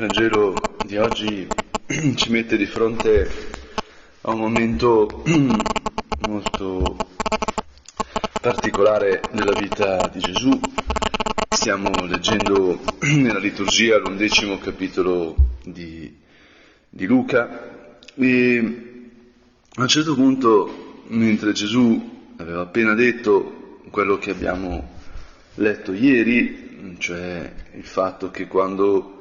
[0.00, 1.46] Vangelo di oggi
[2.16, 3.30] ci mette di fronte
[4.22, 5.22] a un momento
[6.26, 6.96] molto
[8.40, 10.58] particolare della vita di Gesù.
[11.50, 12.80] Stiamo leggendo
[13.12, 16.16] nella liturgia l'undecimo capitolo di,
[16.88, 18.58] di Luca e
[19.74, 24.92] a un certo punto, mentre Gesù aveva appena detto quello che abbiamo
[25.56, 29.18] letto ieri, cioè il fatto che quando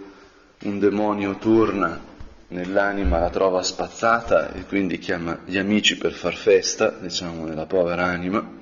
[0.63, 2.07] un demonio torna
[2.49, 8.05] nell'anima, la trova spazzata e quindi chiama gli amici per far festa, diciamo, nella povera
[8.05, 8.57] anima.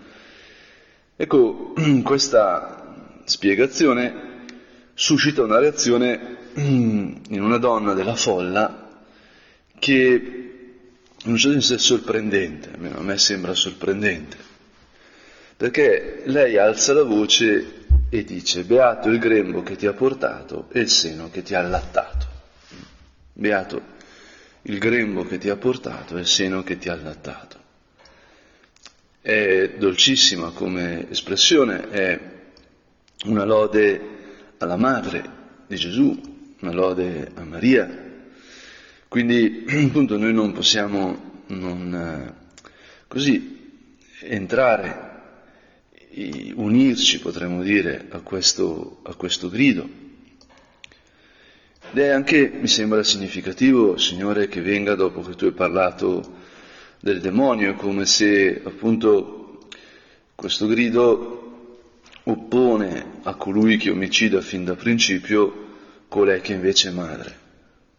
[1.16, 1.74] Ecco,
[2.04, 4.46] questa spiegazione
[4.94, 9.06] suscita una reazione in una donna della folla
[9.80, 10.36] che
[11.24, 14.38] in un certo senso è sorprendente, almeno a me sembra sorprendente,
[15.58, 17.77] perché lei alza la voce
[18.10, 21.60] e dice beato il grembo che ti ha portato e il seno che ti ha
[21.60, 22.26] allattato.
[23.34, 23.96] Beato
[24.64, 27.66] il grembo che ti ha portato e il seno che ti ha allattato.
[29.22, 32.20] È dolcissima come espressione, è
[33.26, 34.16] una lode
[34.58, 35.36] alla madre
[35.68, 38.06] di Gesù, una lode a Maria.
[39.08, 42.34] Quindi appunto noi non possiamo non eh,
[43.08, 45.07] così entrare
[46.56, 49.88] unirci, potremmo dire, a questo, a questo grido.
[51.92, 56.36] Ed è anche, mi sembra significativo, Signore, che venga dopo che tu hai parlato
[57.00, 59.68] del demonio, come se appunto
[60.36, 61.44] questo grido
[62.24, 65.66] oppone a colui che omicida fin da principio
[66.08, 67.36] colei che invece è madre,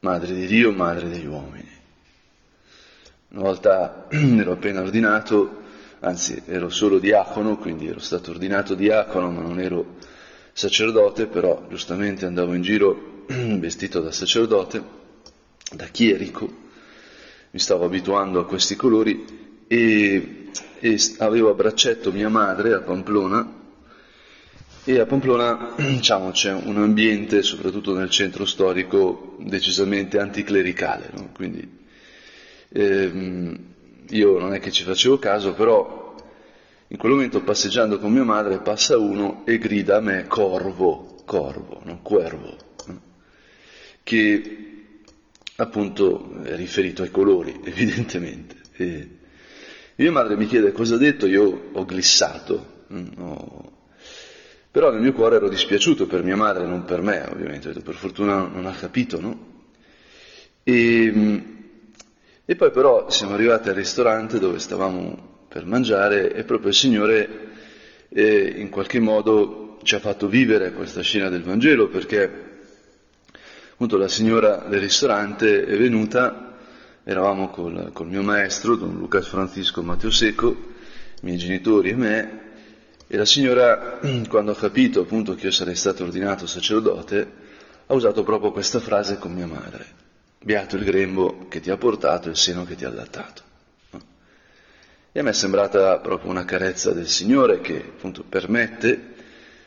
[0.01, 1.69] madre di Dio, madre degli uomini.
[3.31, 5.63] Una volta ero appena ordinato,
[6.01, 9.97] anzi ero solo diacono, quindi ero stato ordinato diacono, ma non ero
[10.53, 14.83] sacerdote, però giustamente andavo in giro vestito da sacerdote,
[15.73, 16.67] da chierico,
[17.51, 20.51] mi stavo abituando a questi colori e,
[20.81, 23.57] e avevo a braccetto mia madre a Pamplona
[24.85, 31.31] e a Pamplona diciamo, c'è un ambiente, soprattutto nel centro storico, decisamente anticlericale, no?
[31.35, 31.87] quindi
[32.71, 33.59] ehm,
[34.11, 35.98] io non è che ci facevo caso, però
[36.91, 41.83] in quel momento passeggiando con mia madre passa uno e grida a me corvo, corvo,
[41.85, 42.57] non cuervo,
[44.03, 44.59] che
[45.57, 48.57] appunto è riferito ai colori, evidentemente.
[48.77, 49.09] E
[49.97, 53.73] mia madre mi chiede cosa ha detto, io ho glissato, no.
[54.71, 58.47] però nel mio cuore ero dispiaciuto per mia madre, non per me ovviamente, per fortuna
[58.47, 59.57] non ha capito, no?
[60.63, 61.43] E,
[62.47, 67.29] e poi però siamo arrivati al ristorante dove stavamo per mangiare e proprio il Signore
[68.11, 72.47] eh, in qualche modo ci ha fatto vivere questa scena del Vangelo perché
[73.73, 76.57] appunto la signora del ristorante è venuta,
[77.05, 82.41] eravamo col, col mio maestro, don Lucas Francisco Matteo Secco, i miei genitori e me,
[83.07, 87.33] e la signora, quando ha capito appunto che io sarei stato ordinato sacerdote,
[87.87, 89.87] ha usato proprio questa frase con mia madre.
[90.41, 93.48] Beato il grembo che ti ha portato e il seno che ti ha allattato.
[95.19, 99.15] E a me è sembrata proprio una carezza del Signore che appunto permette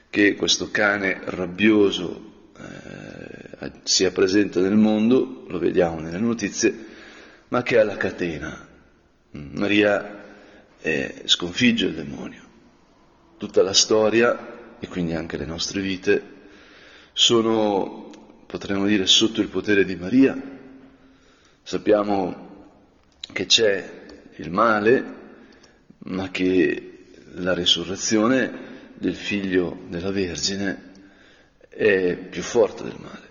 [0.09, 6.73] che questo cane rabbioso eh, sia presente nel mondo, lo vediamo nelle notizie,
[7.49, 8.65] ma che ha la catena.
[9.31, 10.23] Maria
[10.79, 12.43] eh, sconfigge il demonio.
[13.35, 16.23] Tutta la storia e quindi anche le nostre vite
[17.11, 18.09] sono,
[18.47, 20.33] potremmo dire, sotto il potere di Maria,
[21.61, 22.69] Sappiamo
[23.33, 24.05] che c'è
[24.37, 25.19] il male,
[26.03, 26.91] ma che
[27.33, 30.89] la risurrezione del figlio della Vergine
[31.69, 33.29] è più forte del male.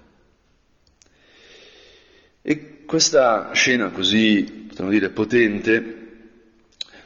[2.43, 6.01] E questa scena così, potremmo dire, potente,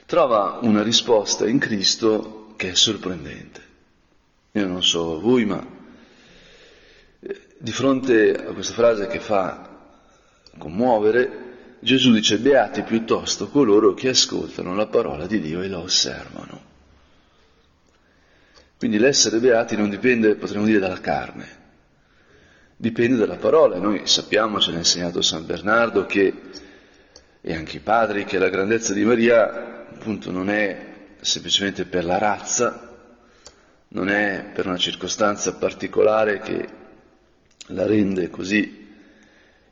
[0.07, 3.63] trova una risposta in Cristo che è sorprendente.
[4.53, 5.67] Io non so voi, ma
[7.21, 9.73] eh, di fronte a questa frase che fa
[10.57, 11.44] commuovere,
[11.85, 16.63] Gesù dice beati piuttosto coloro che ascoltano la parola di Dio e la osservano.
[18.79, 21.47] Quindi l'essere beati non dipende, potremmo dire, dalla carne,
[22.75, 23.77] dipende dalla parola.
[23.77, 26.33] Noi sappiamo, ce l'ha insegnato San Bernardo, che,
[27.43, 32.17] e anche i padri, che la grandezza di Maria appunto non è semplicemente per la
[32.17, 32.97] razza,
[33.89, 36.67] non è per una circostanza particolare che
[37.67, 38.89] la rende così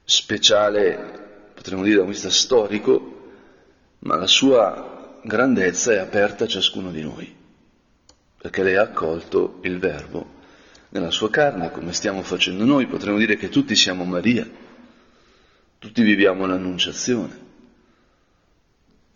[0.04, 1.31] speciale,
[1.62, 3.20] potremmo dire da un vista storico,
[4.00, 7.32] ma la sua grandezza è aperta a ciascuno di noi,
[8.36, 10.40] perché lei ha accolto il verbo
[10.88, 14.44] nella sua carne, come stiamo facendo noi, potremmo dire che tutti siamo Maria,
[15.78, 17.38] tutti viviamo l'annunciazione.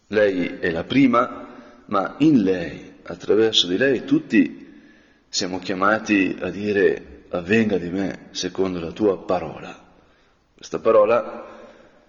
[0.07, 4.73] Lei è la prima, ma in lei, attraverso di lei, tutti
[5.29, 9.85] siamo chiamati a dire avvenga di me secondo la tua parola.
[10.55, 11.55] Questa parola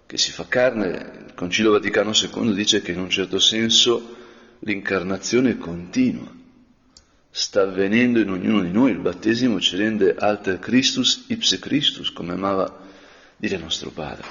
[0.08, 4.16] che si fa carne, il Concilio Vaticano II dice che in un certo senso
[4.60, 6.34] l'incarnazione continua,
[7.28, 12.32] sta avvenendo in ognuno di noi, il battesimo ci rende alter Christus ipse Christus, come
[12.32, 12.74] amava
[13.36, 14.26] dire nostro Padre.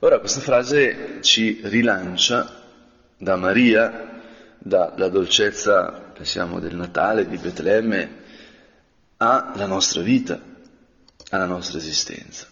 [0.00, 2.64] Ora questa frase ci rilancia
[3.16, 4.22] da Maria,
[4.58, 8.22] dalla dolcezza, pensiamo, del Natale, di Betlemme,
[9.18, 10.40] alla nostra vita,
[11.30, 12.51] alla nostra esistenza.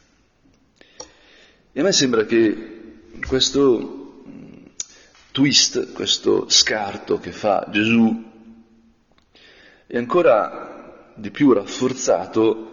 [1.72, 4.24] E a me sembra che questo
[5.30, 8.24] twist, questo scarto che fa Gesù,
[9.86, 12.72] è ancora di più rafforzato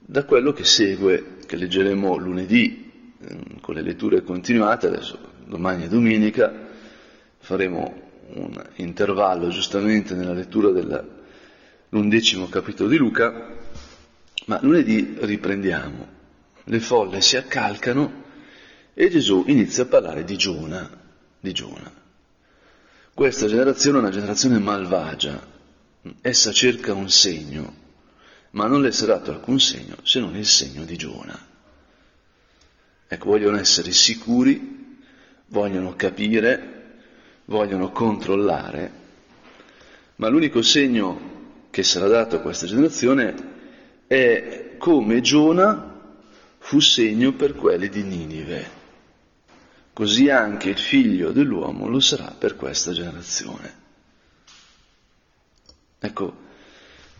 [0.00, 5.88] da quello che segue, che leggeremo lunedì ehm, con le letture continuate, adesso domani è
[5.88, 6.52] domenica,
[7.38, 13.46] faremo un intervallo giustamente nella lettura dell'undecimo capitolo di Luca,
[14.46, 16.08] ma lunedì riprendiamo.
[16.64, 18.22] Le folle si accalcano
[18.94, 20.88] e Gesù inizia a parlare di Giona,
[21.40, 21.92] di Giona.
[23.12, 25.44] Questa generazione è una generazione malvagia,
[26.20, 27.82] essa cerca un segno,
[28.50, 31.38] ma non le sarà dato alcun segno se non il segno di Giona.
[33.08, 34.98] Ecco, vogliono essere sicuri,
[35.46, 36.92] vogliono capire,
[37.46, 38.92] vogliono controllare,
[40.16, 41.32] ma l'unico segno
[41.70, 43.52] che sarà dato a questa generazione
[44.06, 45.92] è come Giona
[46.58, 48.82] fu segno per quelli di Ninive
[49.94, 53.82] così anche il figlio dell'uomo lo sarà per questa generazione.
[56.00, 56.36] Ecco,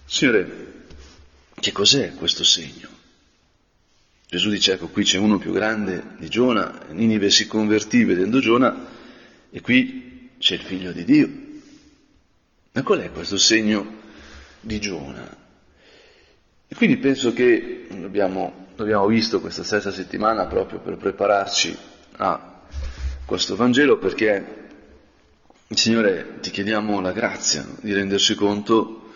[0.04, 0.72] Signore,
[1.54, 2.88] che cos'è questo segno?
[4.28, 8.88] Gesù dice, ecco, qui c'è uno più grande di Giona, Ninive si convertì vedendo Giona,
[9.50, 11.30] e qui c'è il figlio di Dio.
[12.72, 14.00] Ma qual è questo segno
[14.60, 15.36] di Giona?
[16.66, 21.78] E quindi penso che abbiamo, abbiamo visto questa stessa settimana proprio per prepararci
[22.16, 22.53] a
[23.26, 24.44] questo Vangelo perché,
[25.70, 29.12] Signore, ti chiediamo la grazia di renderci conto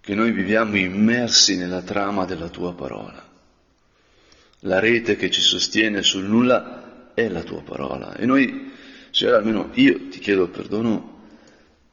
[0.00, 3.26] che noi viviamo immersi nella trama della tua parola.
[4.60, 8.72] La rete che ci sostiene sul nulla è la tua parola e noi,
[9.10, 11.22] Signore, almeno io ti chiedo perdono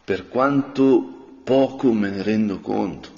[0.04, 3.10] per quanto poco me ne rendo conto,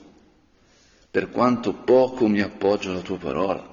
[1.10, 3.72] per quanto poco mi appoggio alla tua parola.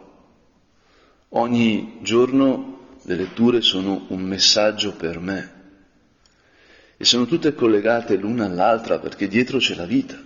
[1.31, 2.80] Ogni giorno
[3.11, 5.59] le letture sono un messaggio per me
[6.97, 10.17] e sono tutte collegate l'una all'altra perché dietro c'è la vita,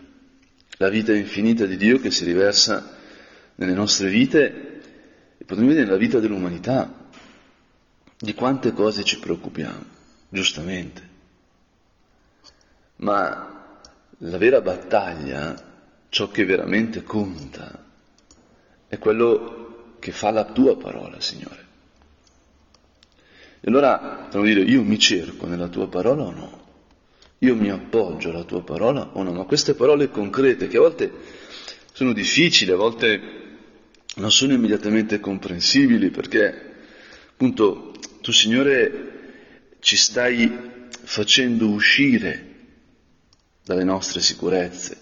[0.77, 2.95] la vita infinita di Dio che si riversa
[3.55, 4.83] nelle nostre vite
[5.39, 7.09] e potremmo vedere nella vita dell'umanità
[8.19, 9.85] di quante cose ci preoccupiamo,
[10.29, 11.09] giustamente.
[12.97, 13.79] Ma
[14.19, 15.55] la vera battaglia,
[16.11, 17.83] ciò che veramente conta,
[18.87, 21.64] è quello che fa la tua parola, Signore.
[23.67, 26.63] E allora, devo dire, io mi cerco nella tua parola o no?
[27.39, 29.33] Io mi appoggio alla tua parola o no?
[29.33, 31.11] Ma queste parole concrete, che a volte
[31.91, 33.21] sono difficili, a volte
[34.17, 36.75] non sono immediatamente comprensibili, perché
[37.31, 42.51] appunto tu, Signore, ci stai facendo uscire
[43.65, 44.99] dalle nostre sicurezze,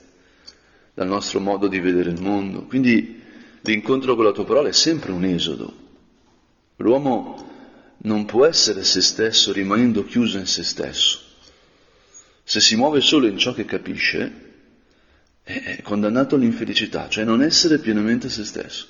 [0.94, 2.64] dal nostro modo di vedere il mondo.
[2.66, 3.22] Quindi
[3.62, 5.80] l'incontro con la tua parola è sempre un esodo.
[6.76, 7.50] L'uomo
[8.04, 11.18] non può essere se stesso rimanendo chiuso in se stesso.
[12.44, 14.50] Se si muove solo in ciò che capisce,
[15.42, 18.86] è condannato all'infelicità, cioè non essere pienamente se stesso.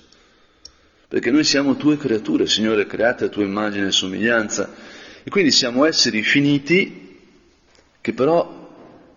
[1.09, 4.75] Perché noi siamo tue creature, Signore, create a tua immagine e somiglianza,
[5.23, 7.19] e quindi siamo esseri finiti
[8.00, 8.71] che però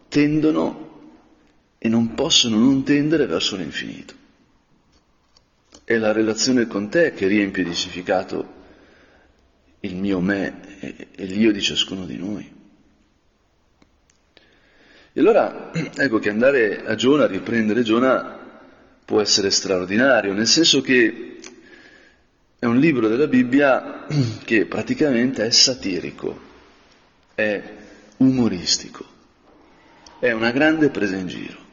[0.10, 0.84] tendono
[1.78, 4.14] e non possono non tendere verso l'infinito.
[5.84, 8.55] È la relazione con te che riempie di significato
[9.86, 12.54] il mio me e l'io di ciascuno di noi.
[15.14, 18.40] E allora ecco che andare a Giona, riprendere Giona,
[19.06, 21.40] può essere straordinario, nel senso che
[22.58, 24.06] è un libro della Bibbia
[24.44, 26.40] che praticamente è satirico,
[27.36, 27.64] è
[28.18, 29.06] umoristico,
[30.20, 31.64] è una grande presa in giro.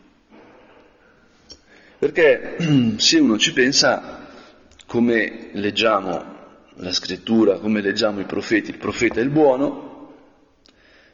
[1.98, 2.56] Perché
[2.98, 4.28] se uno ci pensa,
[4.86, 6.41] come leggiamo
[6.76, 10.14] la scrittura, come leggiamo i profeti, il profeta è il buono,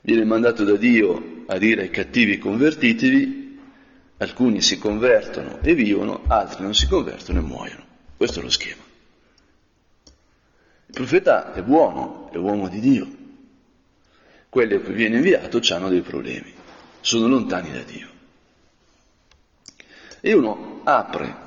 [0.02, 3.48] viene mandato da Dio a dire ai cattivi convertitevi,
[4.20, 7.84] Alcuni si convertono e vivono, altri non si convertono e muoiono.
[8.16, 8.82] Questo è lo schema.
[10.86, 13.06] Il profeta è buono, è uomo di Dio.
[14.48, 16.52] Quelli a cui viene inviato hanno dei problemi,
[17.00, 18.08] sono lontani da Dio.
[20.20, 21.46] E uno apre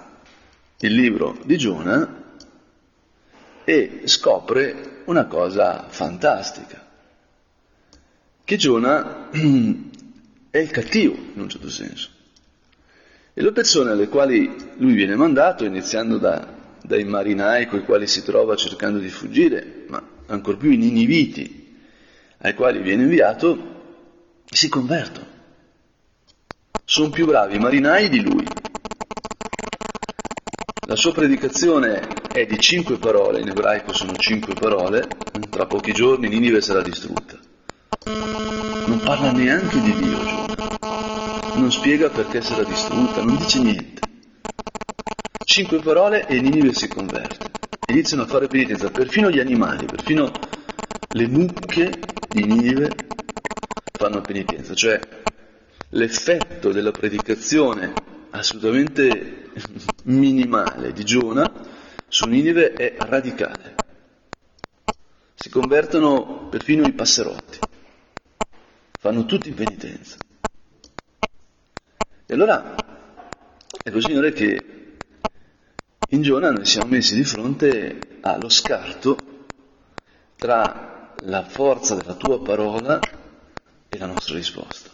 [0.80, 2.21] il libro di Giona
[3.64, 6.86] e scopre una cosa fantastica,
[8.44, 9.30] che Giona
[10.50, 12.10] è il cattivo in un certo senso.
[13.34, 16.46] E le persone alle quali lui viene mandato, iniziando da,
[16.82, 21.78] dai marinai con i quali si trova cercando di fuggire, ma ancor più i niniviti
[22.40, 25.28] ai quali viene inviato, si convertono.
[26.84, 28.46] Sono più bravi i marinai di lui.
[30.88, 35.08] La sua predicazione è di cinque parole, in ebraico sono cinque parole,
[35.50, 37.38] tra pochi giorni Ninive sarà distrutta.
[38.06, 40.56] Non parla neanche di Dio, Giona.
[41.56, 44.02] Non spiega perché sarà distrutta, non dice niente.
[45.44, 47.52] Cinque parole e Ninive si converte.
[47.88, 50.32] Iniziano a fare penitenza, perfino gli animali, perfino
[51.10, 52.96] le mucche di Ninive
[53.92, 55.00] fanno penitenza, cioè
[55.90, 57.92] l'effetto della predicazione
[58.30, 59.50] assolutamente
[60.04, 61.80] minimale di Giona
[62.12, 63.76] su Ninive è radicale.
[65.34, 67.58] Si convertono perfino i passerotti,
[69.00, 70.18] fanno tutti in penitenza.
[72.26, 72.76] E allora
[73.82, 74.98] ecco Signore che
[76.10, 79.18] in Giona noi siamo messi di fronte allo scarto
[80.36, 83.00] tra la forza della tua parola
[83.88, 84.90] e la nostra risposta.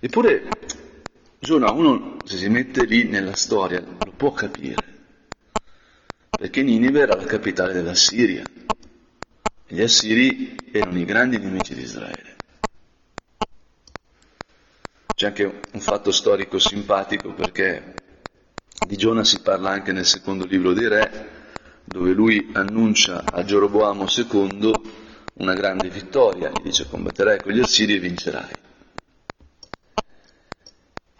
[0.00, 0.48] Eppure
[1.42, 4.84] Giona uno se si mette lì nella storia lo può capire,
[6.36, 8.46] perché Ninive era la capitale della Siria
[9.66, 12.36] e gli assiri erano i grandi nemici di Israele.
[15.14, 18.02] C'è anche un fatto storico simpatico perché
[18.86, 21.28] di Giona si parla anche nel secondo libro dei Re,
[21.84, 24.72] dove lui annuncia a Geroboamo II
[25.34, 28.68] una grande vittoria, gli dice combatterai con gli assiri e vincerai.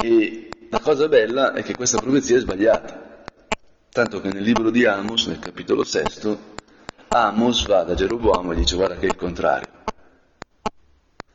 [0.03, 3.27] E la cosa bella è che questa profezia è sbagliata,
[3.91, 6.57] tanto che nel libro di Amos, nel capitolo sesto,
[7.09, 9.69] Amos va da Geroboamo e dice guarda che è il contrario.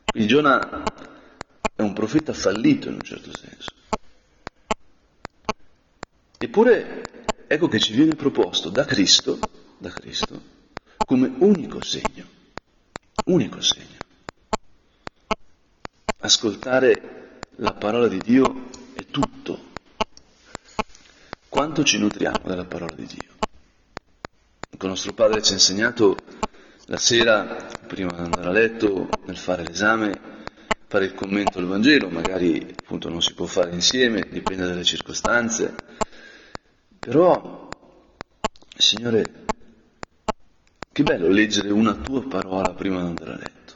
[0.09, 0.83] Quindi Giona
[1.75, 3.71] è un profeta fallito in un certo senso.
[6.37, 7.03] Eppure
[7.47, 9.37] ecco che ci viene proposto da Cristo,
[9.77, 10.41] da Cristo
[11.05, 12.25] come unico segno,
[13.25, 13.97] unico segno.
[16.17, 17.14] Ascoltare
[17.57, 19.73] la parola di Dio è tutto.
[21.47, 23.33] Quanto ci nutriamo della parola di Dio?
[24.71, 26.17] Il nostro padre ci ha insegnato
[26.87, 30.19] la sera, prima di andare a letto, nel fare l'esame,
[30.87, 35.75] fare il commento al Vangelo, magari appunto non si può fare insieme, dipende dalle circostanze,
[36.99, 37.69] però,
[38.77, 39.45] Signore,
[40.91, 43.73] che bello leggere una tua parola prima di andare a letto,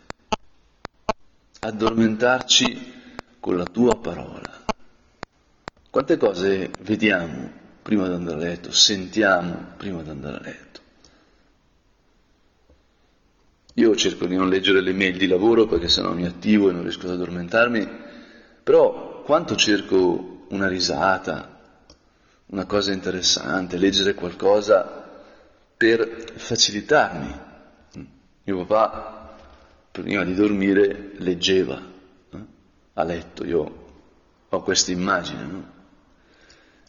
[1.62, 2.99] addormentarci
[3.40, 4.58] con la tua parola.
[5.90, 10.80] Quante cose vediamo prima di andare a letto, sentiamo prima di andare a letto.
[13.76, 16.84] Io cerco di non leggere le mail di lavoro perché sennò mi attivo e non
[16.84, 17.88] riesco ad addormentarmi,
[18.62, 21.58] però quanto cerco una risata,
[22.48, 25.08] una cosa interessante, leggere qualcosa
[25.78, 27.40] per facilitarmi.
[28.44, 29.38] Mio papà
[29.92, 31.98] prima di dormire leggeva
[32.94, 33.88] a letto, io
[34.50, 35.78] ho questa immagine, no?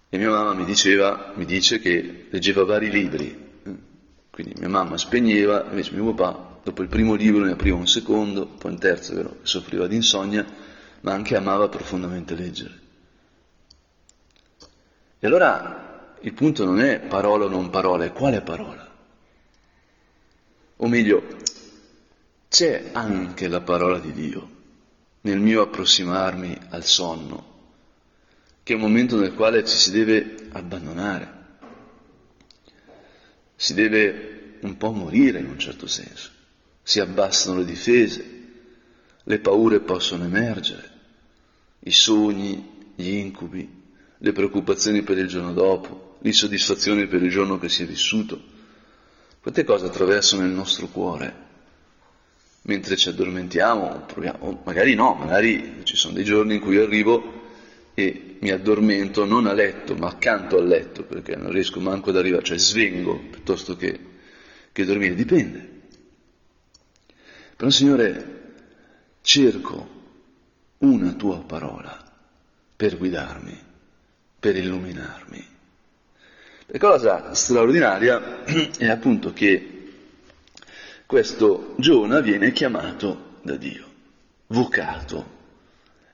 [0.08, 3.48] E mia mamma mi diceva, mi dice che leggeva vari libri,
[4.30, 8.46] quindi mia mamma spegneva, invece mio papà dopo il primo libro ne apriva un secondo,
[8.46, 10.44] poi un terzo, vero, soffriva di insonnia,
[11.02, 12.78] ma anche amava profondamente leggere.
[15.20, 18.88] E allora il punto non è parola o non parola, è quale parola?
[20.76, 21.22] O meglio,
[22.48, 24.58] c'è anche la parola di Dio
[25.22, 27.48] nel mio approssimarmi al sonno,
[28.62, 31.38] che è un momento nel quale ci si deve abbandonare,
[33.56, 36.30] si deve un po' morire in un certo senso,
[36.82, 38.38] si abbassano le difese,
[39.22, 40.90] le paure possono emergere,
[41.80, 43.68] i sogni, gli incubi,
[44.16, 48.58] le preoccupazioni per il giorno dopo, l'insoddisfazione per il giorno che si è vissuto.
[49.40, 51.48] Quante cose attraversano il nostro cuore
[52.70, 57.38] mentre ci addormentiamo, proviamo, magari no, magari ci sono dei giorni in cui arrivo
[57.94, 62.16] e mi addormento non a letto, ma accanto al letto, perché non riesco manco ad
[62.16, 63.98] arrivare, cioè svengo piuttosto che,
[64.70, 65.68] che dormire, dipende.
[67.56, 68.38] Però Signore,
[69.20, 69.98] cerco
[70.78, 72.08] una tua parola
[72.76, 73.58] per guidarmi,
[74.38, 75.46] per illuminarmi.
[76.66, 78.44] La cosa straordinaria
[78.78, 79.79] è appunto che
[81.10, 83.84] questo Giona viene chiamato da Dio,
[84.46, 85.38] vocato,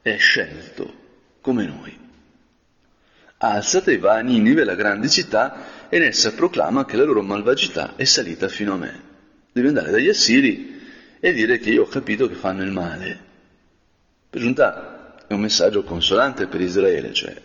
[0.01, 0.91] è scelto
[1.43, 1.95] come noi.
[3.37, 7.21] Alzate e va a Ninive, la grande città, e in essa proclama che la loro
[7.21, 9.01] malvagità è salita fino a me.
[9.53, 10.81] Devi andare dagli Assiri
[11.21, 13.19] e dire che io ho capito che fanno il male.
[14.31, 17.37] Per giunta è un messaggio consolante per Israele, cioè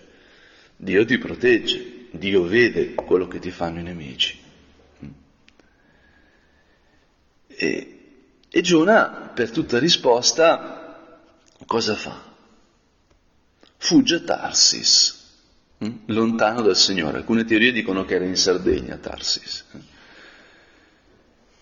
[0.77, 4.39] Dio ti protegge, Dio vede quello che ti fanno i nemici.
[7.62, 7.98] E,
[8.50, 10.98] e Giona, per tutta risposta,
[11.65, 12.30] cosa fa?
[13.77, 15.20] Fugge a Tarsis
[15.84, 15.96] Mm?
[16.06, 17.18] lontano dal Signore.
[17.18, 19.65] Alcune teorie dicono che era in Sardegna, Tarsis.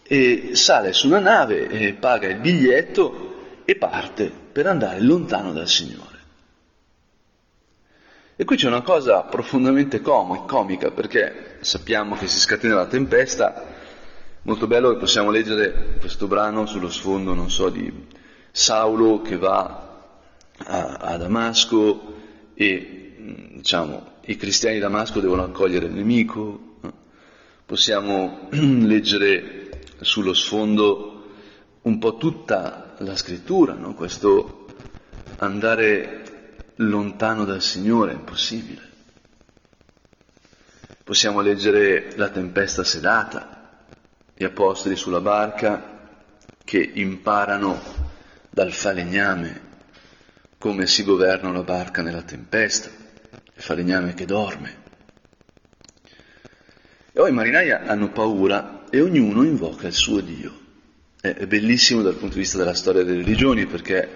[0.04, 6.18] E sale su una nave, paga il biglietto e parte per andare lontano dal Signore.
[8.36, 13.79] E qui c'è una cosa profondamente comica, perché sappiamo che si scatena la tempesta,
[14.50, 18.08] molto bello che possiamo leggere questo brano sullo sfondo, non so, di
[18.50, 20.08] Saulo che va
[20.58, 22.16] a, a Damasco
[22.56, 23.14] e
[23.54, 26.78] diciamo, i cristiani di Damasco devono accogliere il nemico,
[27.64, 31.28] possiamo leggere sullo sfondo
[31.84, 33.94] un po' tutta la scrittura, no?
[33.94, 34.66] questo
[35.38, 38.82] andare lontano dal Signore è impossibile.
[41.04, 43.59] Possiamo leggere la tempesta sedata,
[44.40, 46.16] gli apostoli sulla barca
[46.64, 47.78] che imparano
[48.50, 49.68] dal falegname
[50.58, 54.78] come si governa una barca nella tempesta il falegname che dorme.
[57.12, 60.58] E poi i marinai hanno paura e ognuno invoca il suo Dio.
[61.20, 64.08] È bellissimo dal punto di vista della storia delle religioni perché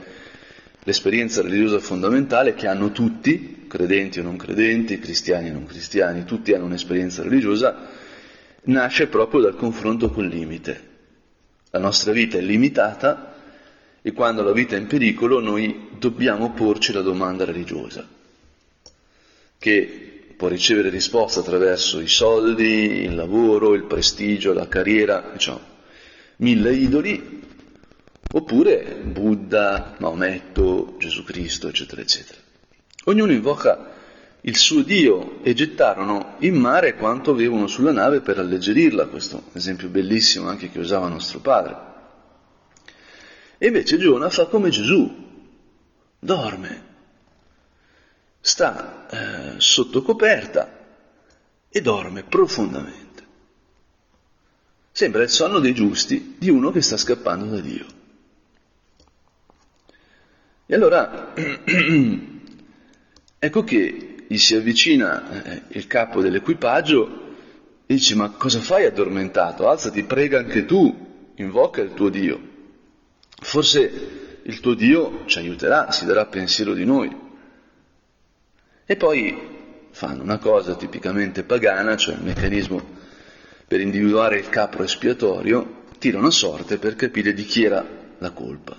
[0.83, 6.53] l'esperienza religiosa fondamentale che hanno tutti, credenti o non credenti, cristiani o non cristiani, tutti
[6.53, 8.02] hanno un'esperienza religiosa,
[8.65, 10.91] nasce proprio dal confronto col limite.
[11.71, 13.35] La nostra vita è limitata
[14.01, 18.07] e quando la vita è in pericolo noi dobbiamo porci la domanda religiosa
[19.57, 25.61] che può ricevere risposta attraverso i soldi, il lavoro, il prestigio, la carriera, diciamo,
[26.37, 27.41] mille idoli,
[28.29, 32.39] oppure Buddha, Maometto, Gesù Cristo, eccetera, eccetera.
[33.05, 33.92] Ognuno invoca
[34.45, 39.87] il suo Dio e gettarono in mare quanto avevano sulla nave per alleggerirla, questo esempio
[39.87, 41.91] bellissimo anche che usava nostro padre.
[43.57, 45.09] E invece Giona fa come Gesù,
[46.19, 46.91] dorme,
[48.41, 50.81] sta eh, sotto coperta
[51.69, 53.01] e dorme profondamente.
[54.91, 57.85] Sembra il sonno dei giusti di uno che sta scappando da Dio.
[60.65, 61.33] E allora
[63.39, 67.21] ecco che gli si avvicina eh, il capo dell'equipaggio
[67.85, 69.69] e dice ma cosa fai addormentato?
[69.69, 72.41] Alzati, prega anche tu, invoca il tuo Dio.
[73.39, 77.15] Forse il tuo Dio ci aiuterà, si darà pensiero di noi.
[78.85, 79.37] E poi
[79.91, 82.81] fanno una cosa tipicamente pagana, cioè il meccanismo
[83.67, 87.85] per individuare il capro espiatorio, tirano a sorte per capire di chi era
[88.17, 88.75] la colpa.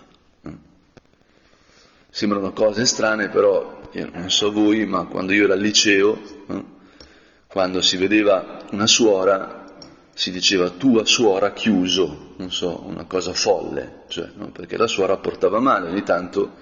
[2.11, 6.21] Sembrano cose strane, però io non so voi, ma quando io ero al liceo,
[7.47, 9.77] quando si vedeva una suora,
[10.13, 14.51] si diceva tua suora chiuso, non so, una cosa folle, cioè, no?
[14.51, 16.57] perché la suora portava male, ogni tanto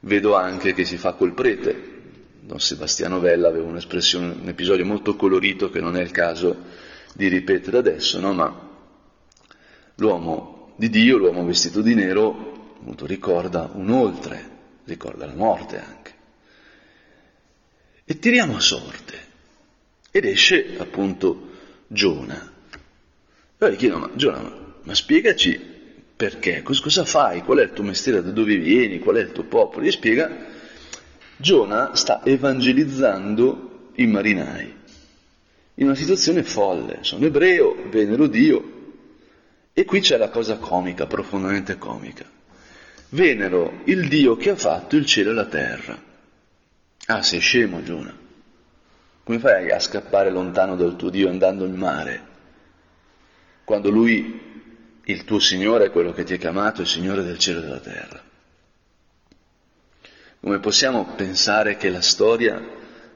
[0.00, 1.90] vedo anche che si fa col prete,
[2.40, 6.54] Don Sebastiano Vella aveva un'espressione, un episodio molto colorito che non è il caso
[7.14, 8.34] di ripetere adesso, no?
[8.34, 8.70] ma
[9.94, 14.50] l'uomo di Dio, l'uomo vestito di nero, appunto, ricorda un oltre,
[14.84, 16.11] ricorda la morte anche.
[18.12, 19.18] E tiriamo a sorte.
[20.10, 21.48] Ed esce appunto
[21.86, 22.52] Giona.
[23.56, 25.58] Poi gli chiedo, ma Giona, ma, ma spiegaci
[26.14, 29.44] perché, cosa fai, qual è il tuo mestiere, da dove vieni, qual è il tuo
[29.44, 29.86] popolo?
[29.86, 30.30] Gli spiega
[31.38, 34.74] Giona sta evangelizzando i marinai
[35.76, 36.98] in una situazione folle.
[37.00, 38.92] Sono ebreo, venero Dio.
[39.72, 42.26] E qui c'è la cosa comica, profondamente comica.
[43.08, 46.10] Venero il Dio che ha fatto il cielo e la terra.
[47.06, 48.16] Ah, sei scemo, Giona.
[49.24, 52.30] Come fai a scappare lontano dal tuo Dio andando in mare?
[53.64, 54.40] Quando Lui,
[55.04, 57.80] il tuo Signore, è quello che ti ha chiamato, il Signore del cielo e della
[57.80, 58.22] terra.
[60.40, 62.60] Come possiamo pensare che la storia,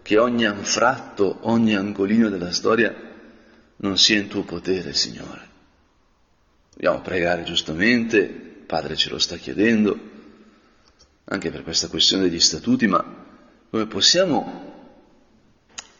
[0.02, 2.94] che ogni anfratto, ogni angolino della storia
[3.76, 5.48] non sia in tuo potere, Signore?
[6.72, 9.98] Dobbiamo pregare giustamente, Padre ce lo sta chiedendo,
[11.24, 13.25] anche per questa questione degli statuti, ma
[13.70, 14.64] come possiamo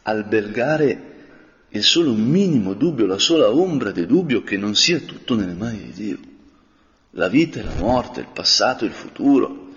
[0.03, 1.15] albergare
[1.69, 5.83] il solo minimo dubbio, la sola ombra di dubbio che non sia tutto nelle mani
[5.83, 6.17] di Dio.
[7.11, 9.73] La vita e la morte, il passato e il futuro,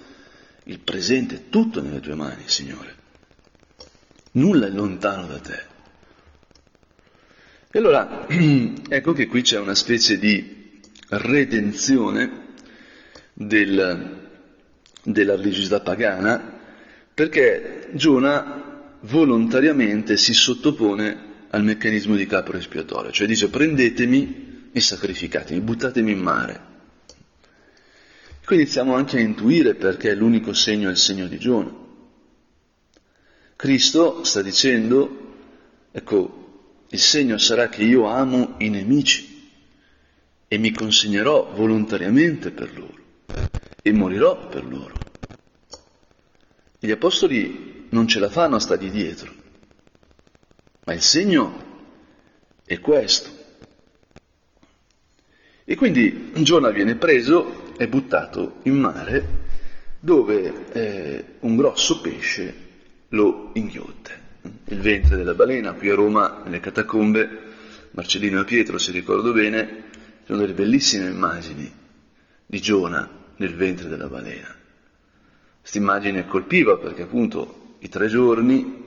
[0.64, 2.94] il presente, tutto nelle tue mani, Signore.
[4.32, 5.62] Nulla è lontano da te.
[7.72, 12.48] E allora, ecco che qui c'è una specie di redenzione
[13.32, 14.28] del,
[15.02, 16.59] della religiosità pagana,
[17.20, 25.60] perché Giona volontariamente si sottopone al meccanismo di capro espiatorio, cioè dice prendetemi e sacrificatemi,
[25.60, 26.60] buttatemi in mare.
[28.42, 31.70] Qui iniziamo anche a intuire perché l'unico segno è il segno di Giona.
[33.54, 35.34] Cristo sta dicendo,
[35.92, 39.50] ecco, il segno sarà che io amo i nemici
[40.48, 42.96] e mi consegnerò volontariamente per loro
[43.82, 45.08] e morirò per loro.
[46.82, 49.30] Gli apostoli non ce la fanno a stargli dietro,
[50.86, 51.68] ma il segno
[52.64, 53.28] è questo.
[55.62, 59.38] E quindi Giona viene preso e buttato in mare
[60.00, 62.54] dove eh, un grosso pesce
[63.08, 64.28] lo inghiotte.
[64.68, 67.28] Il ventre della balena, qui a Roma, nelle catacombe,
[67.90, 69.84] Marcellino e Pietro, se ricordo bene,
[70.24, 71.70] sono delle bellissime immagini
[72.46, 74.59] di Giona nel ventre della balena.
[75.60, 78.78] Questa immagine colpiva perché appunto i tre giorni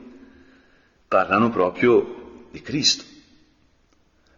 [1.07, 3.03] parlano proprio di Cristo.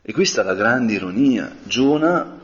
[0.01, 1.55] E questa è la grande ironia.
[1.63, 2.43] Giona,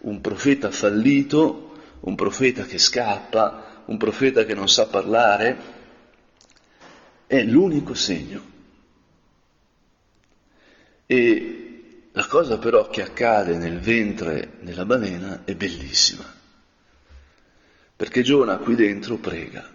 [0.00, 5.76] un profeta fallito, un profeta che scappa, un profeta che non sa parlare,
[7.26, 8.42] è l'unico segno.
[11.06, 16.24] E la cosa però che accade nel ventre della balena è bellissima,
[17.98, 19.68] perché Giona qui dentro prega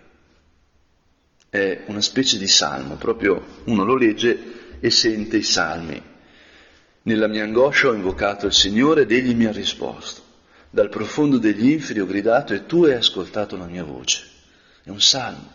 [1.50, 6.02] è una specie di salmo, proprio uno lo legge e sente i salmi.
[7.02, 10.22] Nella mia angoscia ho invocato il Signore ed egli mi ha risposto.
[10.70, 14.26] Dal profondo degli inferi ho gridato e tu hai ascoltato la mia voce.
[14.84, 15.52] È un salmo.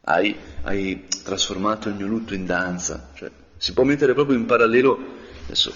[0.00, 3.10] Hai, hai trasformato il mio lutto in danza.
[3.12, 4.98] Cioè, si può mettere proprio in parallelo,
[5.44, 5.74] adesso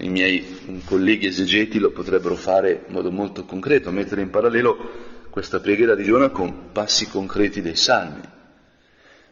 [0.00, 5.60] i miei colleghi esegeti lo potrebbero fare in modo molto concreto, mettere in parallelo questa
[5.60, 8.22] preghiera di Giona con passi concreti dei salmi.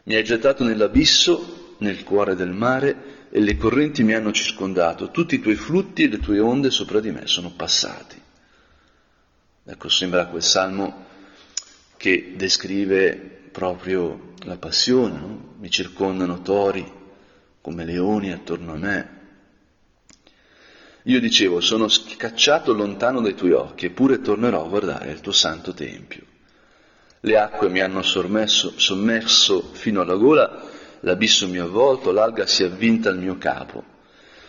[0.03, 5.35] Mi hai gettato nell'abisso, nel cuore del mare, e le correnti mi hanno circondato, tutti
[5.35, 8.21] i tuoi flutti e le tue onde sopra di me sono passati.
[9.65, 11.05] Ecco, sembra quel salmo
[11.97, 13.15] che descrive
[13.51, 15.53] proprio la passione, no?
[15.59, 16.89] mi circondano tori
[17.59, 19.16] come leoni attorno a me.
[21.07, 25.73] Io dicevo, sono scacciato lontano dai tuoi occhi, eppure tornerò a guardare il tuo santo
[25.73, 26.21] tempio.
[27.21, 30.65] Le acque mi hanno sormesso, sommerso fino alla gola,
[31.01, 33.83] l'abisso mi ha avvolto, l'alga si è avvinta al mio capo.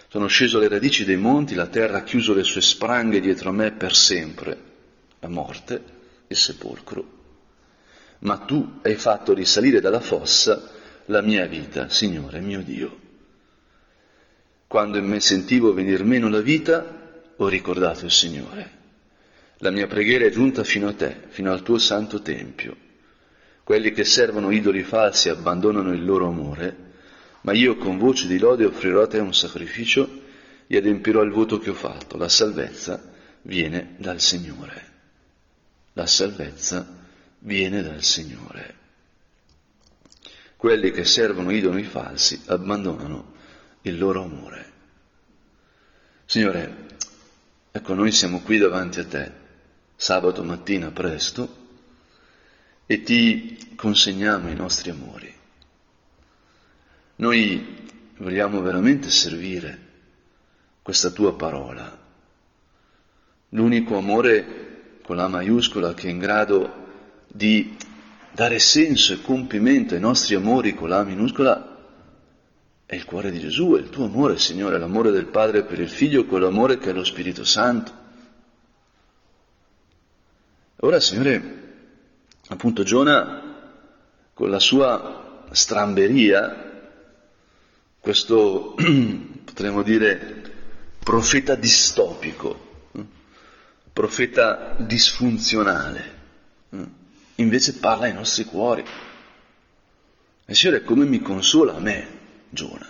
[0.09, 3.53] Sono sceso alle radici dei monti, la terra ha chiuso le sue spranghe dietro a
[3.53, 4.59] me per sempre,
[5.21, 5.83] la morte,
[6.27, 7.05] il sepolcro.
[8.21, 10.71] Ma tu hai fatto risalire dalla fossa
[11.05, 13.07] la mia vita, Signore mio Dio.
[14.69, 16.85] Quando in me sentivo venir meno la vita,
[17.37, 18.77] ho ricordato il Signore
[19.61, 22.77] la mia preghiera è giunta fino a te, fino al tuo santo tempio.
[23.65, 26.87] Quelli che servono idoli falsi abbandonano il loro amore,
[27.41, 30.23] ma io con voce di lode offrirò a te un sacrificio
[30.67, 32.17] e adempirò il voto che ho fatto.
[32.17, 33.03] La salvezza
[33.43, 34.87] viene dal Signore.
[35.95, 36.87] La salvezza
[37.41, 38.77] viene dal Signore.
[40.57, 43.35] Quelli che servono idoli falsi abbandonano
[43.83, 44.73] il loro amore.
[46.25, 46.87] Signore,
[47.71, 49.33] ecco noi siamo qui davanti a te
[49.97, 51.67] sabato mattina presto
[52.87, 55.35] e ti consegniamo i nostri amori.
[57.17, 57.87] Noi
[58.19, 59.87] vogliamo veramente servire
[60.83, 61.99] questa tua parola,
[63.51, 66.87] l'unico amore con la maiuscola che è in grado
[67.27, 67.77] di
[68.31, 71.68] dare senso e compimento ai nostri amori con la minuscola
[72.91, 75.91] è il cuore di Gesù, è il tuo amore, Signore, l'amore del Padre per il
[75.91, 77.93] Figlio, quell'amore che è lo Spirito Santo.
[80.77, 81.65] Ora, Signore,
[82.49, 83.43] appunto Giona,
[84.33, 86.89] con la sua stramberia,
[88.01, 88.75] questo
[89.45, 90.43] potremmo dire
[90.99, 92.87] profeta distopico,
[93.93, 96.15] profeta disfunzionale,
[97.35, 98.83] invece parla ai nostri cuori.
[100.47, 102.18] E Signore, come mi consola a me,
[102.51, 102.89] Giona?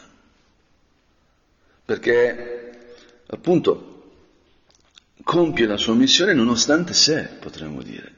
[1.84, 2.92] Perché
[3.26, 4.12] appunto
[5.22, 8.14] compie la sua missione nonostante sé, potremmo dire.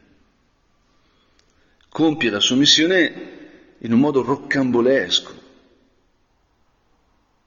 [1.89, 3.39] compie la sua missione
[3.79, 5.39] in un modo roccambolesco.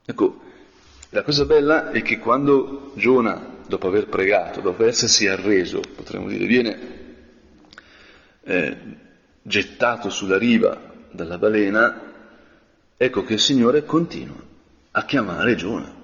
[0.06, 0.42] Ecco,
[1.10, 6.46] la cosa bella è che quando Giona, dopo aver pregato, dopo essersi arreso, potremmo dire,
[6.46, 6.80] viene
[8.44, 8.78] eh,
[9.42, 12.13] gettato sulla riva dalla balena,
[13.04, 14.42] ecco che il Signore continua
[14.92, 16.02] a chiamare Giona.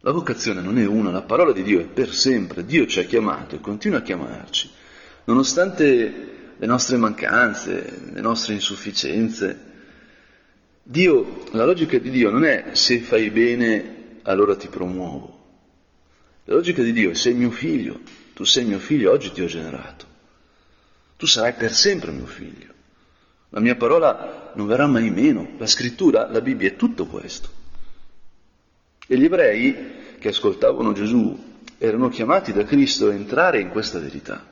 [0.00, 3.04] La vocazione non è una, la parola di Dio è per sempre, Dio ci ha
[3.04, 4.70] chiamato e continua a chiamarci,
[5.24, 9.66] nonostante le nostre mancanze, le nostre insufficienze.
[10.82, 15.36] Dio, la logica di Dio non è se fai bene allora ti promuovo.
[16.44, 18.00] La logica di Dio è sei mio figlio,
[18.34, 20.06] tu sei mio figlio, oggi ti ho generato.
[21.16, 22.72] Tu sarai per sempre mio figlio.
[23.50, 25.52] La mia parola non verrà mai meno.
[25.56, 27.48] La scrittura, la Bibbia è tutto questo.
[29.06, 31.46] E gli ebrei che ascoltavano Gesù
[31.78, 34.44] erano chiamati da Cristo a entrare in questa verità.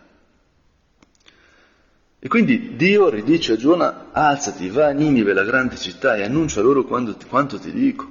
[2.21, 6.61] E quindi Dio ridice a Giona, alzati, va a Ninive, la grande città, e annuncia
[6.61, 8.09] loro quando, quanto ti dico.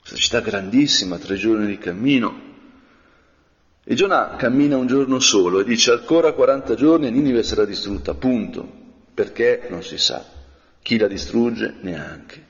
[0.00, 2.52] Questa città grandissima, tre giorni di cammino.
[3.82, 8.12] E Giona cammina un giorno solo e dice ancora 40 giorni e Ninive sarà distrutta,
[8.12, 8.82] punto.
[9.14, 10.42] Perché non si sa.
[10.84, 12.46] Chi la distrugge neanche.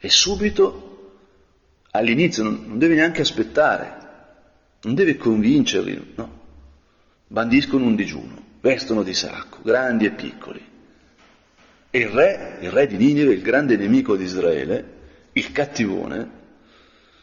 [0.00, 1.18] E subito,
[1.92, 3.98] all'inizio, non, deve neanche aspettare,
[4.80, 6.38] non deve convincerli, no.
[7.28, 10.68] Bandiscono un digiuno vestono di sacco, grandi e piccoli.
[11.90, 14.98] E il re, il re di Ninive, il grande nemico di Israele,
[15.32, 16.38] il cattivone,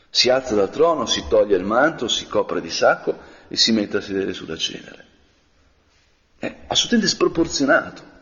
[0.10, 3.98] si alza dal trono, si toglie il manto, si copre di sacco e si mette
[3.98, 5.06] a sedere sulla cenere.
[6.40, 8.16] È assolutamente sproporzionato.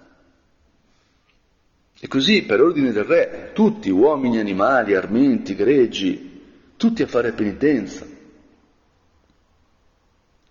[1.99, 6.41] E così, per ordine del re, tutti, uomini, animali, armenti, greggi,
[6.75, 8.05] tutti a fare penitenza.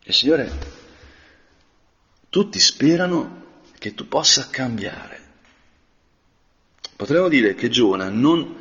[0.02, 0.82] E Signore
[2.34, 3.42] tutti sperano
[3.78, 5.20] che tu possa cambiare.
[6.96, 8.56] Potremmo dire che Giona non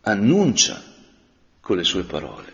[0.00, 0.82] annuncia
[1.60, 2.52] con le sue parole,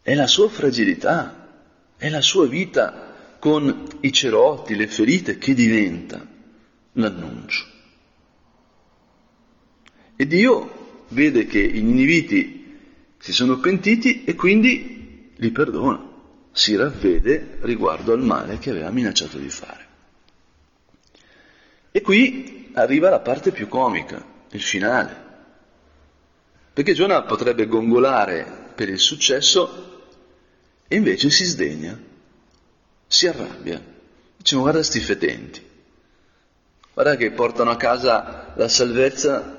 [0.00, 1.66] è la sua fragilità,
[1.98, 6.26] è la sua vita con i cerotti, le ferite che diventa
[6.92, 7.66] l'annuncio.
[10.20, 12.76] E Dio vede che i niniviti
[13.18, 16.08] si sono pentiti e quindi li perdona
[16.58, 19.86] si ravvede riguardo al male che aveva minacciato di fare.
[21.92, 25.26] E qui arriva la parte più comica, il finale.
[26.72, 30.06] Perché Giona potrebbe gongolare per il successo
[30.88, 31.96] e invece si sdegna,
[33.06, 33.80] si arrabbia.
[34.36, 35.64] Diciamo, guarda sti fetenti,
[36.92, 39.57] guarda che portano a casa la salvezza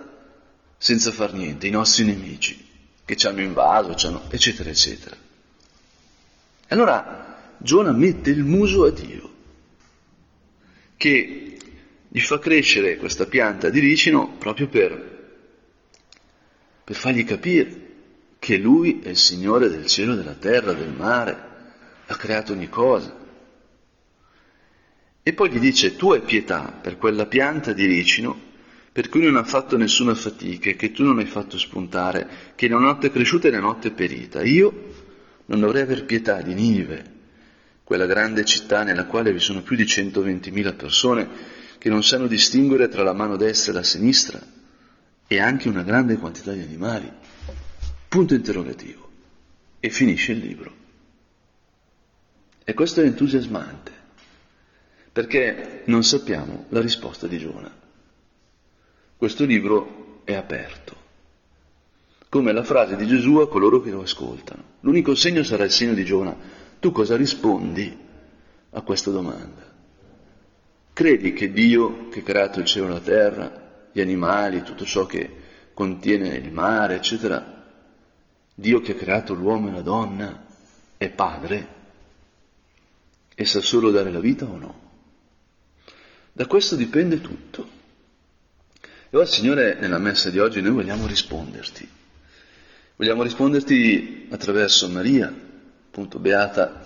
[0.79, 2.67] senza far niente, i nostri nemici
[3.03, 5.15] che ci hanno invaso, ci hanno, eccetera, eccetera.
[6.67, 9.33] E allora Giona mette il muso a Dio,
[10.95, 11.57] che
[12.07, 15.33] gli fa crescere questa pianta di ricino proprio per,
[16.85, 17.87] per fargli capire
[18.39, 21.47] che lui è il Signore del cielo, della terra, del mare,
[22.05, 23.13] ha creato ogni cosa.
[25.21, 28.47] E poi gli dice, tu hai pietà per quella pianta di ricino
[28.91, 32.79] per cui non ha fatto nessuna fatica, che tu non hai fatto spuntare, che la
[32.79, 34.43] notte è cresciuta e la notte è perita.
[34.43, 34.93] Io
[35.45, 37.17] non dovrei aver pietà di Ninive,
[37.83, 41.27] quella grande città nella quale vi sono più di 120.000 persone
[41.79, 44.39] che non sanno distinguere tra la mano destra e la sinistra
[45.25, 47.11] e anche una grande quantità di animali.
[48.07, 49.07] Punto interrogativo.
[49.79, 50.73] E finisce il libro.
[52.63, 53.91] E questo è entusiasmante,
[55.11, 57.71] perché non sappiamo la risposta di Giona.
[59.19, 60.95] Questo libro è aperto
[62.29, 64.63] come la frase di Gesù a coloro che lo ascoltano.
[64.79, 66.33] L'unico segno sarà il segno di Giona.
[66.79, 67.97] Tu cosa rispondi
[68.69, 69.73] a questa domanda?
[70.93, 75.05] Credi che Dio, che ha creato il cielo e la terra, gli animali, tutto ciò
[75.05, 75.29] che
[75.73, 77.65] contiene il mare, eccetera,
[78.55, 80.45] Dio che ha creato l'uomo e la donna,
[80.95, 81.67] è padre
[83.35, 84.79] e sa solo dare la vita o no?
[86.31, 87.78] Da questo dipende tutto.
[89.11, 91.87] E ora, Signore, nella messa di oggi noi vogliamo risponderti.
[92.95, 96.83] Vogliamo risponderti attraverso Maria, appunto beata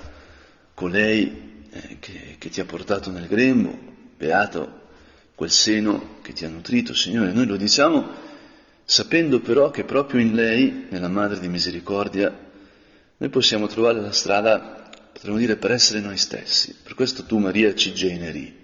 [0.74, 3.78] colei eh, che, che ti ha portato nel grembo,
[4.16, 4.82] beato
[5.36, 7.34] quel seno che ti ha nutrito, Signore.
[7.34, 8.08] Noi lo diciamo
[8.86, 12.34] sapendo però che proprio in lei, nella Madre di Misericordia,
[13.18, 16.74] noi possiamo trovare la strada, potremmo dire, per essere noi stessi.
[16.82, 18.63] Per questo tu, Maria, ci generi.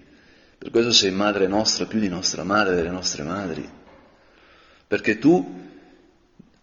[0.60, 3.66] Per questo sei madre nostra più di nostra madre, delle nostre madri.
[4.86, 5.68] Perché tu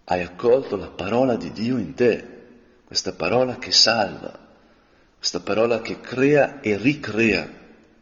[0.04, 2.24] hai accolto la parola di Dio in te,
[2.86, 4.38] questa parola che salva,
[5.18, 7.50] questa parola che crea e ricrea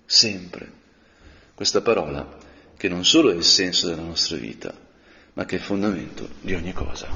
[0.04, 0.70] sempre.
[1.56, 2.40] Questa parola
[2.76, 4.74] che non solo è il senso della nostra vita,
[5.32, 7.08] ma che è il fondamento di ogni cosa.